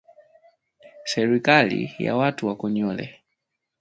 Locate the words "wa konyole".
2.47-3.19